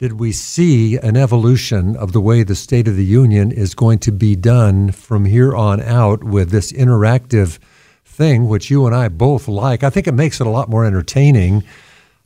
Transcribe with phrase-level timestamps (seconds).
[0.00, 3.98] did we see an evolution of the way the State of the Union is going
[3.98, 7.58] to be done from here on out with this interactive
[8.02, 9.84] thing, which you and I both like?
[9.84, 11.64] I think it makes it a lot more entertaining.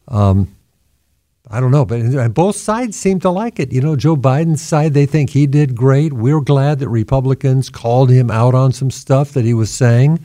[0.06, 0.54] Um,
[1.50, 3.72] I don't know, but both sides seem to like it.
[3.72, 6.12] You know, Joe Biden's side, they think he did great.
[6.12, 10.20] We're glad that Republicans called him out on some stuff that he was saying.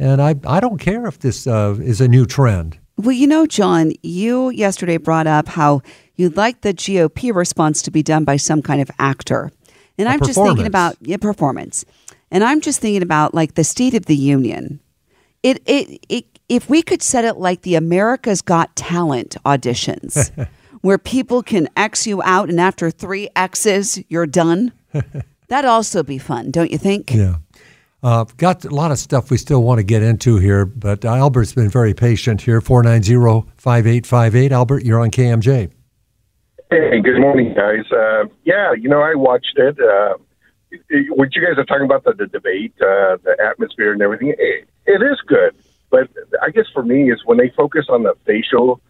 [0.00, 2.80] And I, I don't care if this uh, is a new trend.
[2.98, 5.82] Well, you know, John, you yesterday brought up how
[6.14, 9.52] you'd like the GOP response to be done by some kind of actor.
[9.98, 11.84] And i am just thinking about yeah, performance.
[12.30, 14.80] And I'm just thinking about like the State of the Union.
[15.42, 20.48] It, it, it, if we could set it like the America's Got Talent auditions,
[20.80, 24.72] where people can X you out and after three X's, you're done,
[25.48, 27.12] that'd also be fun, don't you think?
[27.12, 27.36] Yeah.
[28.06, 31.52] Uh, got a lot of stuff we still want to get into here, but Albert's
[31.52, 32.60] been very patient here.
[32.60, 34.52] 490 5858.
[34.52, 35.72] Albert, you're on KMJ.
[36.70, 37.84] Hey, good morning, guys.
[37.90, 39.76] Uh, yeah, you know, I watched it.
[39.80, 40.14] Uh,
[41.16, 44.68] what you guys are talking about the, the debate, uh, the atmosphere, and everything, it,
[44.86, 45.56] it is good.
[45.90, 46.08] But
[46.40, 48.80] I guess for me is when they focus on the facial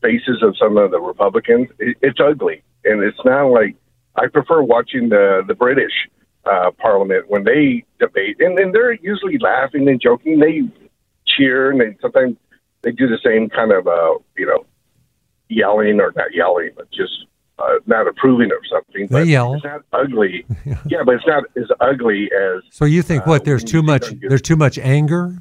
[0.00, 3.76] faces of some of the Republicans, it, it's ugly, and it's not like
[4.16, 6.08] I prefer watching the the British
[6.44, 10.40] uh, Parliament when they debate, and then they're usually laughing and joking.
[10.40, 10.62] They
[11.26, 12.36] cheer, and they sometimes
[12.82, 14.66] they do the same kind of uh, you know
[15.48, 17.26] yelling or not yelling, but just
[17.58, 19.06] uh, not approving of something.
[19.08, 19.54] They yell.
[19.54, 20.44] It's not ugly.
[20.86, 22.62] yeah, but it's not as ugly as.
[22.70, 23.42] So you think what?
[23.42, 24.12] Uh, there's too much.
[24.20, 25.38] There's too much anger.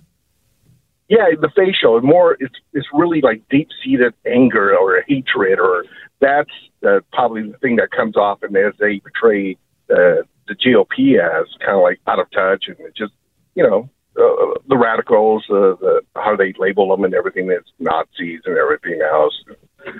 [1.09, 2.37] Yeah, the facial more.
[2.39, 5.85] It's it's really like deep seated anger or hatred, or
[6.19, 6.51] that's
[6.87, 9.57] uh, probably the thing that comes off, and as they portray
[9.87, 13.13] the the GOP as kind of like out of touch and just
[13.55, 18.41] you know uh, the radicals, uh, the how they label them and everything that's Nazis
[18.45, 19.33] and everything else,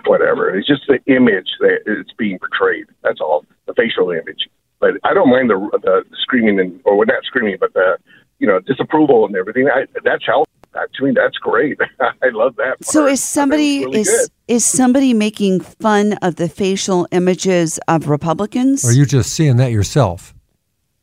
[0.06, 0.54] whatever.
[0.54, 2.88] It's just the image that it's being portrayed.
[3.04, 4.50] That's all, the facial image.
[4.80, 7.98] But I don't mind the the screaming and or not screaming, but the
[8.40, 9.70] you know disapproval and everything.
[9.74, 10.52] I, that's healthy.
[10.76, 11.80] Actually, that's great.
[12.00, 12.80] I love that.
[12.80, 12.86] Part.
[12.86, 14.30] So is somebody really is good.
[14.48, 18.84] is somebody making fun of the facial images of Republicans?
[18.84, 20.34] Or are you just seeing that yourself?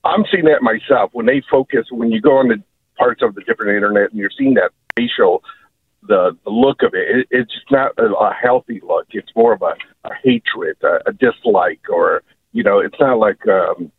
[0.09, 1.11] I'm seeing that myself.
[1.13, 2.63] When they focus when you go on the
[2.97, 5.43] parts of the different internet and you're seeing that facial
[6.03, 9.07] the the look of it, it it's not a, a healthy look.
[9.11, 9.75] It's more of a,
[10.05, 13.93] a hatred a, a dislike or you know it's not like um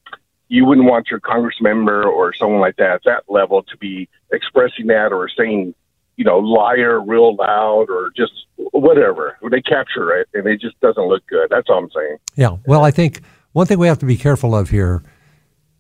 [0.48, 4.10] you wouldn't want your congress member or someone like that at that level to be
[4.32, 5.76] expressing that or saying
[6.16, 8.34] you know liar real loud or just
[8.72, 9.38] whatever.
[9.50, 11.50] They capture it and it just doesn't look good.
[11.50, 12.18] That's all i'm saying.
[12.36, 12.58] Yeah.
[12.66, 13.22] Well i think
[13.52, 15.04] one thing we have to be careful of here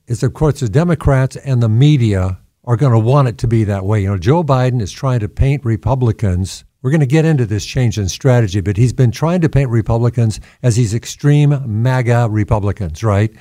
[0.09, 3.63] is, of course, the Democrats and the media are going to want it to be
[3.63, 4.01] that way.
[4.01, 6.65] You know, Joe Biden is trying to paint Republicans.
[6.81, 9.69] We're going to get into this change in strategy, but he's been trying to paint
[9.69, 13.31] Republicans as these extreme MAGA Republicans, right?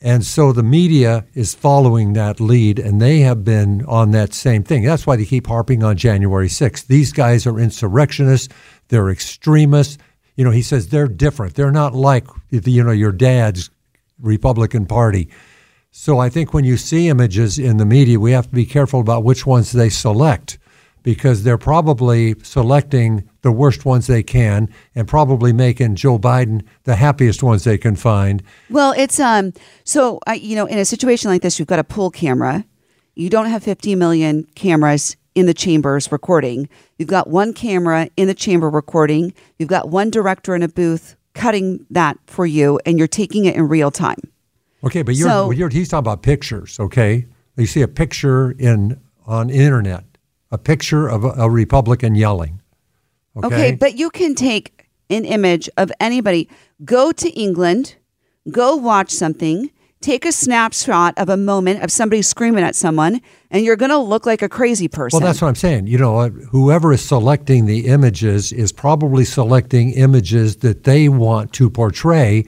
[0.00, 4.62] And so the media is following that lead, and they have been on that same
[4.62, 4.84] thing.
[4.84, 6.86] That's why they keep harping on January 6th.
[6.86, 8.52] These guys are insurrectionists,
[8.88, 9.98] they're extremists.
[10.36, 11.54] You know, he says they're different.
[11.54, 13.70] They're not like, you know, your dad's
[14.20, 15.30] Republican Party.
[15.90, 19.00] So I think when you see images in the media, we have to be careful
[19.00, 20.58] about which ones they select
[21.02, 26.96] because they're probably selecting the worst ones they can and probably making Joe Biden the
[26.96, 28.42] happiest ones they can find.
[28.68, 29.52] Well, it's um
[29.84, 32.64] so uh, you know in a situation like this you've got a pool camera.
[33.14, 36.68] You don't have 50 million cameras in the chambers recording.
[36.98, 39.34] You've got one camera in the chamber recording.
[39.58, 43.56] You've got one director in a booth cutting that for you and you're taking it
[43.56, 44.20] in real time.
[44.84, 47.26] Okay, but you're, so, you're he's talking about pictures, okay?
[47.56, 50.04] You see a picture in on internet,
[50.50, 52.60] a picture of a, a Republican yelling.
[53.36, 53.46] Okay?
[53.46, 56.48] okay, but you can take an image of anybody.
[56.84, 57.96] Go to England,
[58.50, 59.70] go watch something,
[60.00, 63.20] take a snapshot of a moment of somebody screaming at someone,
[63.50, 65.18] and you're going to look like a crazy person.
[65.18, 65.86] Well, that's what I'm saying.
[65.88, 71.52] You know, uh, whoever is selecting the images is probably selecting images that they want
[71.54, 72.44] to portray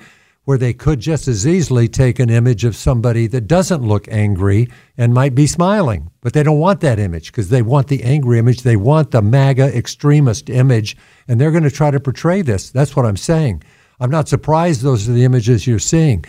[0.51, 4.69] where they could just as easily take an image of somebody that doesn't look angry
[4.99, 6.11] and might be smiling.
[6.23, 8.63] But they don't want that image because they want the angry image.
[8.63, 10.97] They want the MAGA extremist image,
[11.29, 12.69] and they're going to try to portray this.
[12.69, 13.63] That's what I'm saying.
[14.01, 16.25] I'm not surprised those are the images you're seeing.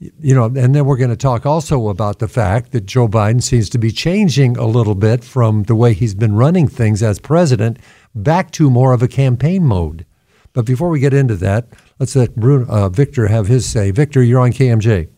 [0.00, 3.42] You know, and then we're going to talk also about the fact that Joe Biden
[3.42, 7.18] seems to be changing a little bit from the way he's been running things as
[7.18, 7.78] president
[8.14, 10.06] back to more of a campaign mode.
[10.54, 11.68] But before we get into that,
[12.02, 13.92] let's let Bruno, uh, Victor have his say.
[13.92, 15.08] Victor, you're on KMJ.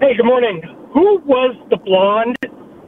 [0.00, 0.62] Hey, good morning.
[0.94, 2.38] Who was the blonde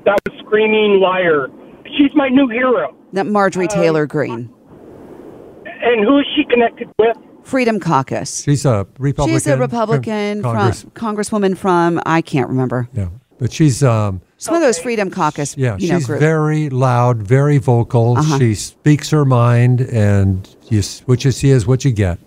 [0.06, 1.48] that was screaming liar?
[1.84, 2.96] She's my new hero.
[3.12, 4.50] That Marjorie uh, Taylor Greene.
[5.66, 7.18] And who is she connected with?
[7.42, 8.42] Freedom Caucus.
[8.42, 9.34] She's a Republican.
[9.34, 10.80] She's a Republican Congress.
[10.80, 12.88] from Congresswoman from I can't remember.
[12.94, 15.58] Yeah, but she's um, some of those Freedom Caucus.
[15.58, 16.20] Yeah, you know, she's group.
[16.20, 18.16] very loud, very vocal.
[18.16, 18.38] Uh-huh.
[18.38, 22.18] She speaks her mind, and you, what you see is what you get.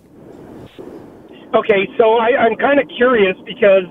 [1.53, 3.85] Okay, so I, I'm kind of curious because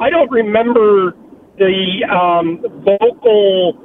[0.00, 1.14] I don't remember
[1.58, 3.76] the um, vocal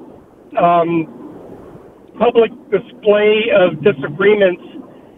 [0.58, 4.64] um, public display of disagreements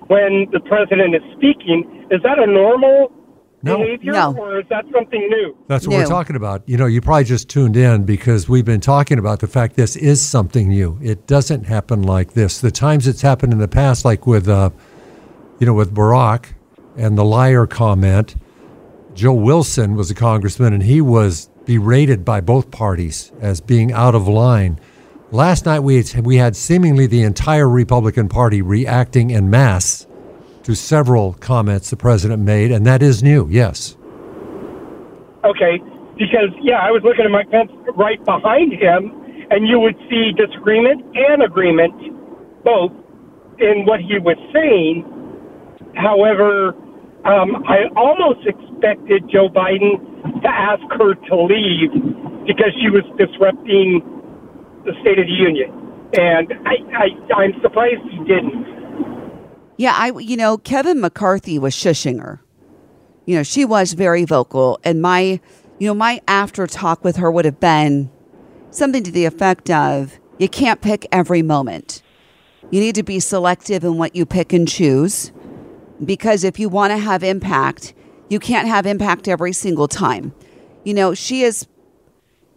[0.08, 2.08] when the president is speaking.
[2.10, 3.12] Is that a normal
[3.62, 3.78] no.
[3.78, 4.36] behavior, no.
[4.36, 5.56] or is that something new?
[5.68, 6.00] That's what new.
[6.00, 6.68] we're talking about.
[6.68, 9.96] You know, you probably just tuned in because we've been talking about the fact this
[9.96, 10.98] is something new.
[11.02, 12.60] It doesn't happen like this.
[12.60, 14.72] The times it's happened in the past, like with, uh,
[15.60, 16.54] you know, with Barack
[17.00, 18.36] and the liar comment,
[19.14, 24.16] Joe Wilson was a congressman and he was berated by both parties as being out
[24.16, 24.80] of line.
[25.32, 30.08] Last night we had, we had seemingly the entire Republican Party reacting en masse
[30.64, 33.96] to several comments the president made, and that is new, yes.
[35.46, 35.80] Okay,
[36.18, 39.14] because, yeah, I was looking at Mike Pence right behind him,
[39.52, 41.94] and you would see disagreement and agreement,
[42.64, 42.92] both,
[43.60, 45.06] in what he was saying.
[45.96, 46.74] However,
[47.26, 50.00] um, I almost expected Joe Biden
[50.42, 51.92] to ask her to leave
[52.48, 54.02] because she was disrupting
[54.86, 55.70] the State of the Union.
[56.18, 58.66] And I, I, I'm surprised he didn't.
[59.78, 62.42] Yeah, I you know Kevin McCarthy was shushing her.
[63.26, 65.40] You know, she was very vocal, and my
[65.78, 68.10] you know my after talk with her would have been
[68.72, 72.02] something to the effect of, "You can't pick every moment.
[72.72, 75.32] You need to be selective in what you pick and choose,
[76.04, 77.94] because if you want to have impact,
[78.30, 80.34] you can't have impact every single time."
[80.84, 81.68] You know, she is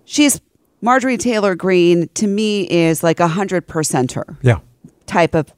[0.04, 0.40] she is
[0.80, 4.36] Marjorie Taylor Greene to me is like a hundred percenter.
[4.42, 4.58] Yeah.
[5.06, 5.52] Type of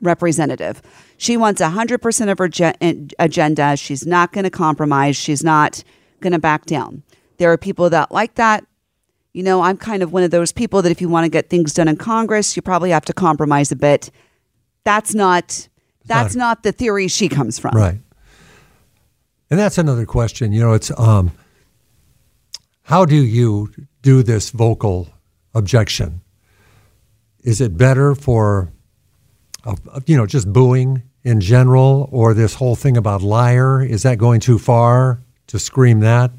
[0.00, 0.82] representative.
[1.16, 3.76] She wants a 100% of her ge- eh, agenda.
[3.76, 5.16] She's not going to compromise.
[5.16, 5.82] She's not
[6.20, 7.02] going to back down.
[7.38, 8.66] There are people that like that.
[9.32, 11.50] You know, I'm kind of one of those people that if you want to get
[11.50, 14.10] things done in Congress, you probably have to compromise a bit.
[14.84, 15.68] That's not
[16.06, 17.76] that's not, not the theory she comes from.
[17.76, 17.98] Right.
[19.50, 20.52] And that's another question.
[20.52, 21.32] You know, it's um
[22.82, 23.70] how do you
[24.02, 25.08] do this vocal
[25.54, 26.20] objection?
[27.42, 28.72] Is it better for
[29.64, 33.82] of, you know, just booing in general, or this whole thing about liar?
[33.82, 36.30] Is that going too far to scream that?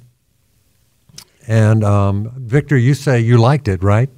[1.46, 4.10] And um, Victor, you say you liked it, right?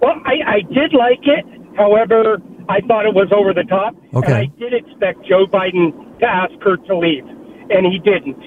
[0.00, 1.44] Well, I, I did like it.
[1.76, 2.38] However,
[2.68, 3.94] I thought it was over the top.
[4.14, 4.26] Okay.
[4.26, 7.24] And I did expect Joe Biden to ask her to leave,
[7.70, 8.40] and he didn't.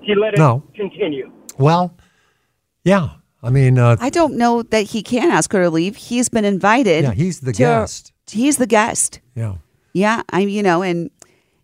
[0.00, 0.64] He let it no.
[0.74, 1.30] continue.
[1.58, 1.96] Well,
[2.84, 3.10] yeah.
[3.42, 5.96] I mean, uh, I don't know that he can ask her to leave.
[5.96, 7.04] He's been invited.
[7.04, 9.20] Yeah, he's the guest he's the guest.
[9.34, 9.56] Yeah.
[9.92, 11.10] Yeah, I you know and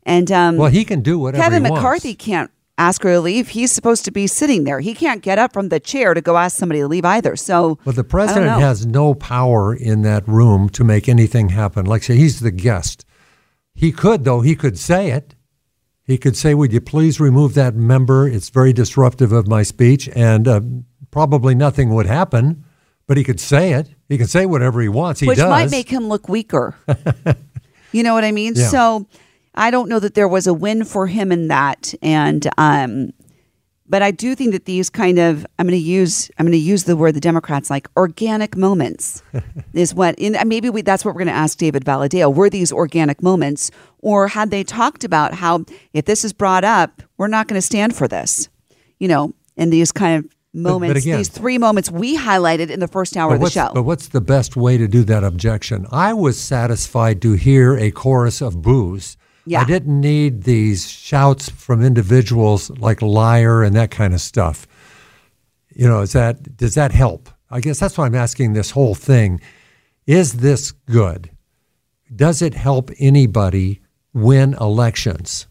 [0.04, 2.25] and um Well, he can do whatever Kevin McCarthy wants.
[2.25, 3.49] can't ask her to leave.
[3.49, 4.80] He's supposed to be sitting there.
[4.80, 7.37] He can't get up from the chair to go ask somebody to leave either.
[7.37, 11.85] So But the president has no power in that room to make anything happen.
[11.85, 13.04] Like say he's the guest.
[13.75, 15.35] He could though, he could say it.
[16.02, 18.26] He could say, "Would you please remove that member?
[18.26, 20.61] It's very disruptive of my speech," and uh,
[21.11, 22.64] probably nothing would happen
[23.06, 23.88] But he could say it.
[24.08, 25.20] He can say whatever he wants.
[25.20, 25.50] He which does.
[25.50, 26.75] might make him look weaker.
[27.92, 28.54] you know what I mean?
[28.56, 28.68] Yeah.
[28.68, 29.06] So
[29.58, 33.12] I don't know that there was a win for him in that, and um,
[33.88, 36.58] but I do think that these kind of I'm going to use I'm going to
[36.58, 39.22] use the word the Democrats like organic moments
[39.72, 42.72] is what in maybe we, that's what we're going to ask David Valadao were these
[42.72, 47.48] organic moments or had they talked about how if this is brought up we're not
[47.48, 48.48] going to stand for this
[48.98, 52.88] you know in these kind of moments again- these three moments we highlighted in the
[52.88, 55.86] first hour of the show but what's the best way to do that objection?
[55.90, 59.16] I was satisfied to hear a chorus of boos.
[59.48, 59.62] Yeah.
[59.62, 64.66] I didn't need these shouts from individuals like liar and that kind of stuff.
[65.74, 67.30] You know, is that does that help?
[67.50, 69.40] I guess that's why I'm asking this whole thing.
[70.06, 71.30] Is this good?
[72.14, 73.80] Does it help anybody
[74.12, 75.46] win elections?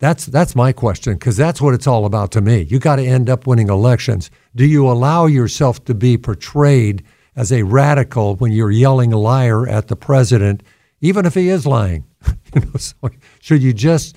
[0.00, 2.62] That's that's my question because that's what it's all about to me.
[2.62, 4.32] You got to end up winning elections.
[4.56, 7.04] Do you allow yourself to be portrayed
[7.36, 10.64] as a radical when you're yelling liar at the president,
[11.00, 12.04] even if he is lying?
[12.54, 12.94] you know, so
[13.40, 14.16] should you just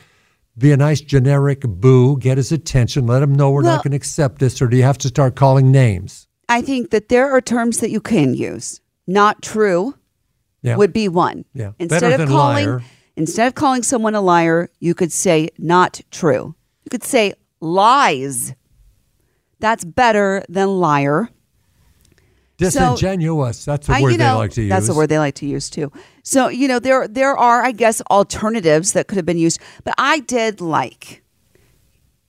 [0.58, 3.92] be a nice generic boo, get his attention, let him know we're Well- not going
[3.92, 6.28] to accept this, or do you have to start calling names?
[6.50, 8.80] I think that there are terms that you can use.
[9.06, 9.96] Not true
[10.62, 10.78] Yeah.
[10.78, 11.46] would be one.
[11.54, 11.72] Yeah.
[11.80, 12.84] Instead of calling liar.
[13.16, 16.56] instead of calling someone a liar, you could say not true.
[16.86, 18.54] You could say lies.
[19.60, 21.30] That's better than liar.
[22.58, 23.66] Disingenuous.
[23.66, 24.70] that's the I- word you know, they like to use.
[24.70, 25.92] That's the word they like to use too.
[26.28, 29.94] So you know there there are I guess alternatives that could have been used, but
[29.98, 31.24] I did like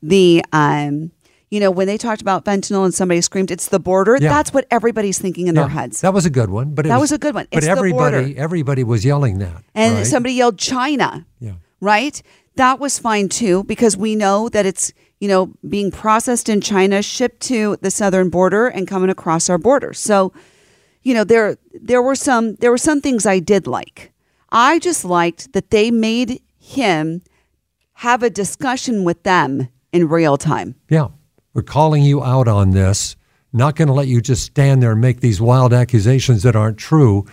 [0.00, 1.10] the um
[1.50, 4.16] you know when they talked about fentanyl and somebody screamed it's the border.
[4.20, 4.28] Yeah.
[4.28, 6.00] That's what everybody's thinking in Yeah, their heads.
[6.02, 7.48] That was a good one, but it That was a good one.
[7.50, 10.06] But It's the everybody, everybody was yelling that, and right?
[10.06, 11.26] somebody yelled China.
[11.40, 11.54] Yeah.
[11.80, 12.22] Right?
[12.54, 17.02] That was fine too because we know that it's, you know, being processed in China,
[17.02, 19.92] shipped to the southern border and coming across our border.
[19.92, 20.32] So,
[21.02, 24.12] you know, there there were some there were some things I did like.
[24.50, 27.22] I just liked that they made him
[27.94, 30.76] have a discussion with them in real time.
[30.88, 31.08] Yeah.
[31.54, 33.16] We're calling you out on this.
[33.52, 36.78] Not going to let you just stand there and make these wild accusations that aren't
[36.78, 37.26] true.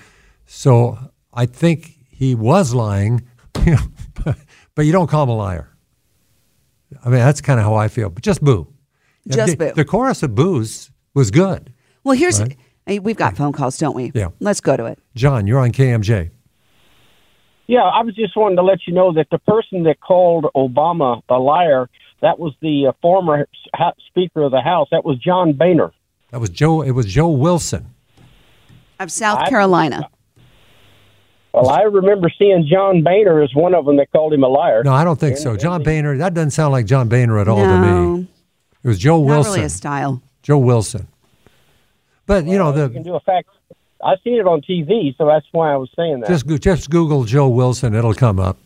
[0.45, 0.97] So
[1.33, 3.21] I think he was lying,
[3.65, 3.81] you know,
[4.23, 4.37] but,
[4.73, 5.69] but you don't call him a liar.
[7.03, 8.09] I mean, that's kind of how I feel.
[8.09, 8.73] But just boo.
[9.27, 9.73] Just the, boo.
[9.75, 11.73] The chorus of boos was good.
[12.03, 12.57] Well, here's Right.
[12.87, 14.11] We've got phone calls, don't we?
[14.13, 14.29] Yeah.
[14.39, 14.99] Let's go to it.
[15.15, 16.31] John, you're on KMJ.
[17.67, 21.21] Yeah, I was just wanting to let you know that the person that called Obama
[21.29, 21.89] a liar,
[22.21, 24.87] that was the uh, former ha- Speaker of the House.
[24.91, 25.91] That was John Boehner.
[26.29, 26.81] That was Joe.
[26.83, 27.87] It was Joe Wilson.
[28.99, 30.07] Of South I- Carolina.
[31.53, 34.83] Well, I remember seeing John Boehner as one of them that called him a liar.
[34.83, 35.55] No, I don't think so.
[35.55, 36.17] John Boehner.
[36.17, 37.79] That doesn't sound like John Boehner at all to
[38.17, 38.27] me.
[38.83, 39.53] It was Joe Not Wilson.
[39.53, 40.21] really a style.
[40.43, 41.07] Joe Wilson.
[42.25, 43.49] But you know You the can do a fact.
[44.03, 46.29] I seen it on TV, so that's why I was saying that.
[46.29, 47.95] just just Google Joe Wilson.
[47.95, 48.57] It'll come up.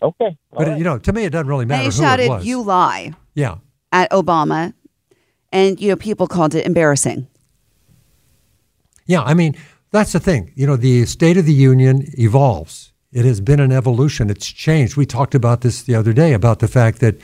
[0.00, 0.36] okay.
[0.52, 2.44] But it, you know, to me, it doesn't really matter They who shouted, it was.
[2.46, 3.56] "You lie." yeah,
[3.90, 4.74] at Obama,
[5.50, 7.26] and you know people called it embarrassing.
[9.06, 9.22] yeah.
[9.22, 9.54] I mean,
[9.90, 10.52] that's the thing.
[10.54, 12.92] You know, the State of the Union evolves.
[13.12, 14.30] It has been an evolution.
[14.30, 14.96] It's changed.
[14.96, 17.16] We talked about this the other day about the fact that,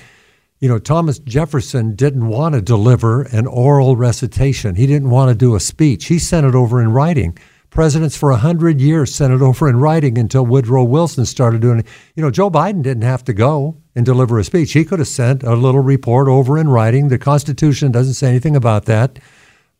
[0.61, 4.75] you know, Thomas Jefferson didn't want to deliver an oral recitation.
[4.75, 6.07] He didn't want to do a speech.
[6.07, 7.39] He sent it over in writing.
[7.71, 11.81] Presidents for a hundred years sent it over in writing until Woodrow Wilson started doing
[11.81, 11.87] it.
[12.17, 14.73] You know, Joe Biden didn't have to go and deliver a speech.
[14.73, 17.09] He could have sent a little report over in writing.
[17.09, 19.19] The Constitution doesn't say anything about that.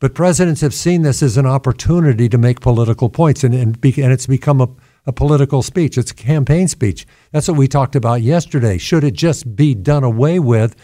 [0.01, 4.01] But presidents have seen this as an opportunity to make political points, and, and, be,
[4.01, 4.69] and it's become a,
[5.09, 5.97] a political speech.
[5.97, 7.07] It's a campaign speech.
[7.33, 8.77] That's what we talked about yesterday.
[8.77, 10.77] Should it just be done away with?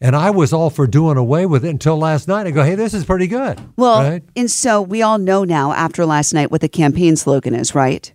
[0.00, 2.46] And I was all for doing away with it until last night.
[2.46, 3.60] I go, hey, this is pretty good.
[3.76, 4.22] Well, right?
[4.36, 8.14] and so we all know now after last night what the campaign slogan is, right?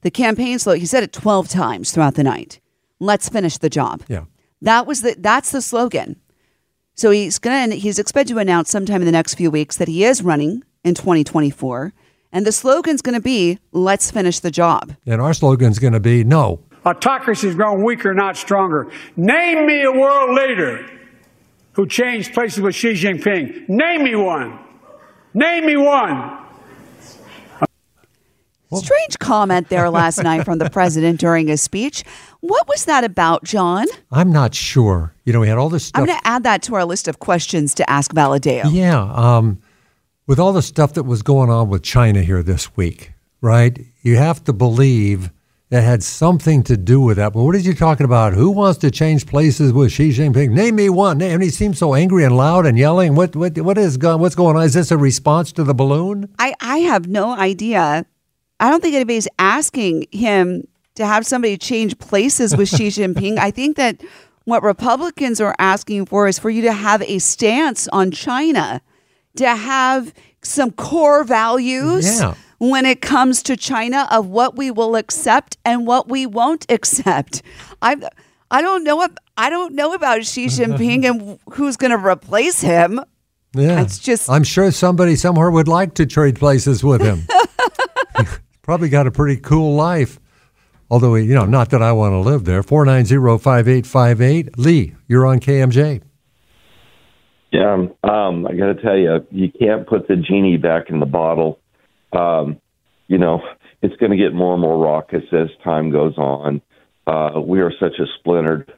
[0.00, 0.80] The campaign slogan.
[0.80, 2.60] He said it twelve times throughout the night.
[2.98, 4.04] Let's finish the job.
[4.08, 4.24] Yeah.
[4.62, 6.16] That was the that's the slogan.
[6.94, 10.04] So he's gonna he's expected to announce sometime in the next few weeks that he
[10.04, 11.92] is running in 2024,
[12.34, 16.00] and the slogan's going to be "Let's finish the job." And our slogan's going to
[16.00, 16.60] be no.
[16.84, 18.92] Autocracy has grown weaker, not stronger.
[19.16, 20.86] Name me a world leader
[21.72, 23.66] who changed places with Xi Jinping.
[23.68, 24.58] Name me one.
[25.32, 26.40] Name me one.
[28.72, 32.02] Strange comment there last night from the president during his speech.
[32.40, 33.86] What was that about, John?
[34.10, 35.14] I'm not sure.
[35.24, 36.00] You know, we had all this stuff.
[36.00, 38.72] I'm going to add that to our list of questions to ask Valadao.
[38.72, 39.00] Yeah.
[39.00, 39.60] Um,
[40.26, 43.78] with all the stuff that was going on with China here this week, right?
[44.02, 45.30] You have to believe,
[45.74, 47.32] that had something to do with that.
[47.32, 48.34] But what are you talking about?
[48.34, 50.50] Who wants to change places with Xi Jinping?
[50.50, 51.20] Name me one.
[51.20, 53.16] And he seems so angry and loud and yelling.
[53.16, 54.62] What what what is what's going on?
[54.62, 56.32] Is this a response to the balloon?
[56.38, 58.06] I I have no idea.
[58.60, 63.38] I don't think anybody's asking him to have somebody change places with Xi Jinping.
[63.38, 64.00] I think that
[64.44, 68.80] what Republicans are asking for is for you to have a stance on China,
[69.36, 70.12] to have
[70.42, 72.20] some core values.
[72.20, 76.64] Yeah when it comes to China of what we will accept and what we won't
[76.70, 77.42] accept.
[77.82, 77.96] I
[78.50, 83.00] I don't know I don't know about Xi Jinping and who's going to replace him.
[83.54, 87.22] Yeah, it's just I'm sure somebody somewhere would like to trade places with him.
[88.62, 90.18] Probably got a pretty cool life.
[90.90, 92.62] Although, you know, not that I want to live there.
[92.62, 94.50] 490-5858.
[94.56, 96.02] Lee, you're on KMJ.
[97.54, 101.06] Yeah, um, I got to tell you, you can't put the genie back in the
[101.06, 101.60] bottle
[102.14, 102.60] um,
[103.08, 103.42] you know,
[103.82, 106.62] it's going to get more and more raucous as time goes on.
[107.06, 108.72] Uh, we are such a splintered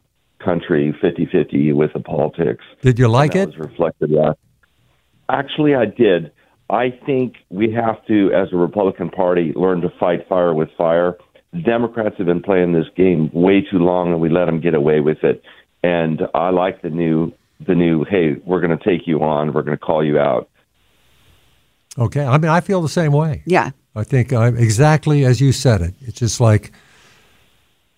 [0.45, 2.65] country, 50-50 with the politics.
[2.83, 3.49] Did you like it?
[3.49, 4.37] Was reflected that.
[5.29, 6.33] Actually, I did.
[6.69, 11.17] I think we have to, as a Republican Party, learn to fight fire with fire.
[11.53, 14.75] The Democrats have been playing this game way too long, and we let them get
[14.75, 15.43] away with it.
[15.85, 18.05] And I like the new, the new.
[18.05, 19.53] Hey, we're going to take you on.
[19.53, 20.49] We're going to call you out.
[21.99, 22.25] Okay.
[22.25, 23.43] I mean, I feel the same way.
[23.47, 23.71] Yeah.
[23.95, 25.95] I think uh, exactly as you said it.
[26.01, 26.73] It's just like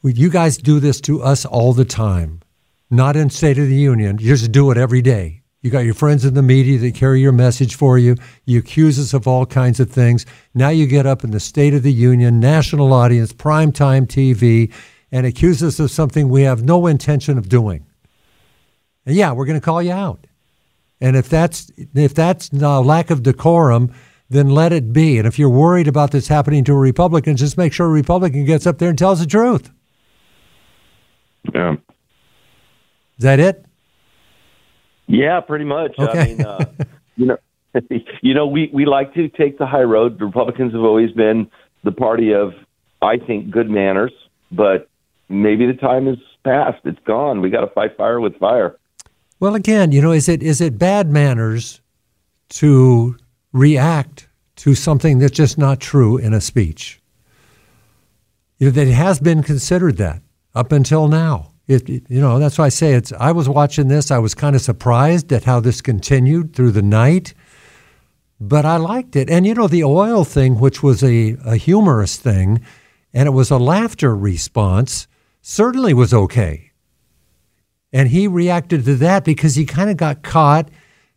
[0.03, 2.41] you guys do this to us all the time,
[2.89, 4.19] not in State of the Union.
[4.19, 5.43] You just do it every day.
[5.61, 8.15] You got your friends in the media that carry your message for you.
[8.45, 10.25] You accuse us of all kinds of things.
[10.55, 14.73] Now you get up in the State of the Union, national audience, primetime TV,
[15.11, 17.85] and accuse us of something we have no intention of doing.
[19.09, 20.27] Yeah, we're going to call you out.
[21.01, 23.93] And if that's if that's a lack of decorum,
[24.31, 25.19] then let it be.
[25.19, 28.45] And if you're worried about this happening to a Republican, just make sure a Republican
[28.45, 29.71] gets up there and tells the truth.
[31.55, 31.75] Yeah.
[31.75, 33.65] Is that it?
[35.07, 35.99] Yeah, pretty much.
[35.99, 36.21] Okay.
[36.21, 36.65] I mean, uh,
[37.17, 37.39] you know,
[38.23, 40.19] you know, we we like to take the high road.
[40.19, 41.51] The Republicans have always been
[41.85, 42.53] the party of,
[43.01, 44.13] I think, good manners.
[44.51, 44.89] But
[45.29, 46.79] maybe the time is past.
[46.85, 47.41] It's gone.
[47.41, 48.77] We got to fight fire with fire.
[49.41, 51.81] Well, again, you know, is it is it bad manners
[52.51, 53.17] to
[53.53, 57.01] react to something that's just not true in a speech?
[58.59, 60.23] You know, that has been considered that
[60.55, 61.53] up until now.
[61.69, 63.13] It, you know, that's why I say it's.
[63.13, 64.11] I was watching this.
[64.11, 67.35] I was kind of surprised at how this continued through the night,
[68.41, 69.31] but I liked it.
[69.31, 72.61] And you know, the oil thing, which was a, a humorous thing,
[73.13, 75.07] and it was a laughter response,
[75.43, 76.68] certainly was okay
[77.93, 80.69] and he reacted to that because he kind of got caught.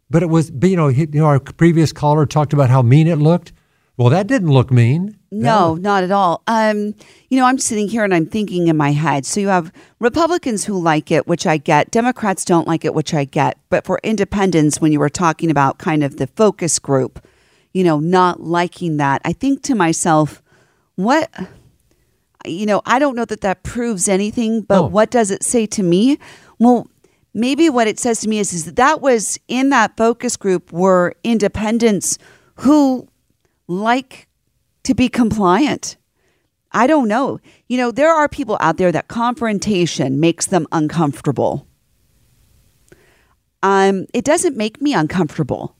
[0.10, 3.08] But it was, you know, he, you know, our previous caller talked about how mean
[3.08, 3.54] it looked.
[3.98, 5.18] Well, that didn't look mean.
[5.32, 6.42] No, not at all.
[6.48, 6.96] Um,
[7.30, 9.26] you know, I'm sitting here and I'm thinking in my head.
[9.26, 11.92] So you have Republicans who like it, which I get.
[11.92, 13.58] Democrats don't like it, which I get.
[13.70, 17.26] But for independents, when you were talking about kind of the focus group,
[17.74, 20.42] you know, not liking that, I think to myself,
[20.96, 21.30] what
[22.46, 24.88] you know, I don't know that that proves anything, but oh.
[24.88, 26.18] what does it say to me?
[26.62, 26.88] Well,
[27.34, 30.72] maybe what it says to me is, is that, that was in that focus group
[30.72, 32.20] were independents
[32.58, 33.08] who
[33.68, 34.28] like
[34.84, 35.98] to be compliant.
[36.72, 37.40] I don't know.
[37.68, 41.68] You know, there are people out there that confrontation makes them uncomfortable.
[43.64, 45.76] Um, it doesn't make me uncomfortable.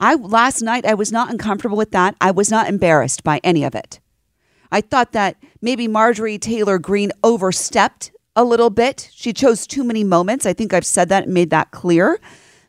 [0.00, 2.16] I last night I was not uncomfortable with that.
[2.20, 4.00] I was not embarrassed by any of it.
[4.72, 9.10] I thought that maybe Marjorie Taylor Greene overstepped a little bit.
[9.12, 10.46] She chose too many moments.
[10.46, 12.20] I think I've said that and made that clear.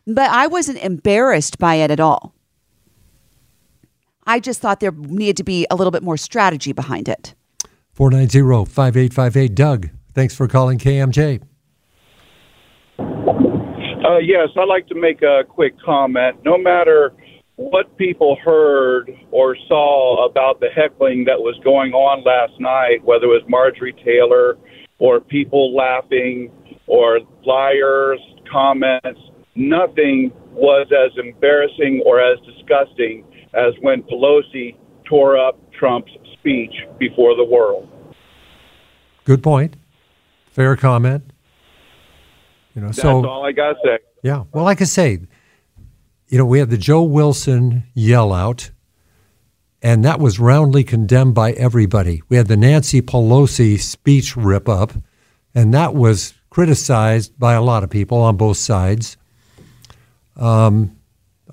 [0.08, 2.34] But I wasn't embarrassed by it at all.
[4.26, 7.36] I just thought there needed to be a little bit more strategy behind it.
[7.94, 9.56] 490 5858.
[9.56, 11.42] Doug, thanks for calling KMJ.
[13.00, 16.38] Uh, yes, I'd like to make a quick comment.
[16.46, 17.14] No matter
[17.56, 23.26] what people heard or saw about the heckling that was going on last night, whether
[23.26, 24.58] it was Marjorie Taylor
[25.00, 26.52] or people laughing
[26.88, 28.20] or liars,
[28.52, 29.20] comments,
[29.56, 37.36] nothing was as embarrassing or as disgusting as when Pelosi tore up Trump's speech before
[37.36, 37.88] the world.
[39.26, 39.76] Good point.
[40.52, 41.32] Fair comment.
[42.74, 44.00] You know, That's so all I got to say.
[44.24, 44.44] Yeah.
[44.54, 45.20] Well, like I say,
[46.28, 48.72] you know, we had the Joe Wilson yell out,
[49.88, 52.22] and that was roundly condemned by everybody.
[52.28, 54.92] We had the Nancy Pelosi speech rip up,
[55.56, 59.16] and that was criticized by a lot of people on both sides.
[60.36, 60.98] Um,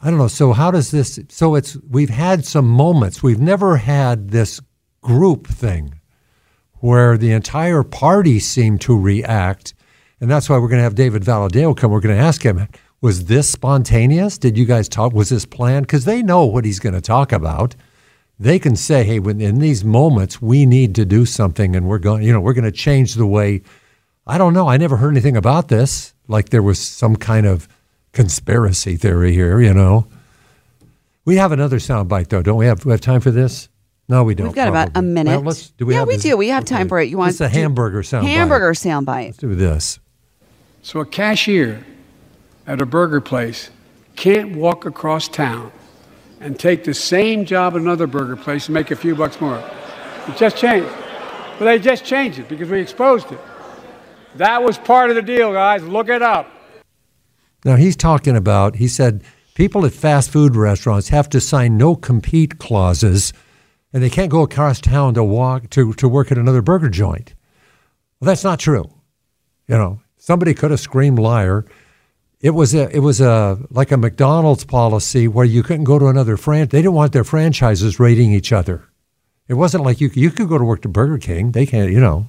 [0.02, 0.26] I don't know.
[0.26, 1.20] So how does this?
[1.28, 3.22] So it's we've had some moments.
[3.22, 4.60] We've never had this
[5.00, 6.00] group thing
[6.80, 9.74] where the entire party seemed to react.
[10.20, 11.92] And that's why we're going to have David Valadao come.
[11.92, 12.66] We're going to ask him,
[13.00, 14.38] was this spontaneous?
[14.38, 15.12] Did you guys talk?
[15.12, 15.86] Was this planned?
[15.86, 17.76] Because they know what he's going to talk about.
[18.38, 21.98] They can say, hey, when, in these moments, we need to do something and we're
[21.98, 23.62] going, you know, we're going to change the way.
[24.26, 24.66] I don't know.
[24.68, 26.14] I never heard anything about this.
[26.26, 27.68] Like there was some kind of
[28.12, 30.06] conspiracy theory here, you know.
[31.24, 32.66] We have another soundbite, though, don't we?
[32.66, 33.68] Have, we have time for this?
[34.08, 34.48] No, we don't.
[34.48, 34.82] We've got probably.
[34.90, 35.42] about a minute.
[35.42, 36.22] Well, do we yeah, have we this?
[36.24, 36.36] do.
[36.36, 36.88] We have time Okay.
[36.88, 37.08] for it.
[37.08, 38.24] You want It's a to- hamburger soundbite.
[38.28, 39.24] Hamburger soundbite.
[39.26, 39.98] Let's do this.
[40.82, 41.84] So a cashier
[42.66, 43.70] at a burger place
[44.16, 45.72] can't walk across town
[46.44, 49.58] and take the same job at another burger place and make a few bucks more.
[50.28, 50.92] It just changed.
[51.58, 53.40] But they just changed it because we exposed it.
[54.36, 55.82] That was part of the deal, guys.
[55.82, 56.50] Look it up.
[57.64, 58.76] Now he's talking about.
[58.76, 63.32] He said people at fast food restaurants have to sign no compete clauses,
[63.94, 67.32] and they can't go across town to walk to to work at another burger joint.
[68.20, 68.84] Well, that's not true.
[69.66, 71.64] You know, somebody could have screamed liar.
[72.44, 76.08] It was a it was a like a McDonald's policy where you couldn't go to
[76.08, 76.72] another franchise.
[76.72, 78.84] They didn't want their franchises raiding each other.
[79.48, 81.52] It wasn't like you you could go to work to Burger King.
[81.52, 82.28] They can't, you know.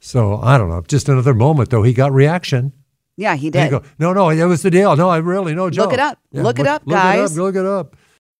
[0.00, 0.82] So I don't know.
[0.88, 1.84] Just another moment though.
[1.84, 2.72] He got reaction.
[3.16, 3.70] Yeah, he did.
[3.70, 3.84] go.
[3.96, 4.96] No, no, that was the deal.
[4.96, 5.90] No, I really no joke.
[5.90, 6.18] Look it up.
[6.32, 7.36] Look it up, look guys.
[7.36, 7.96] It up, look it up.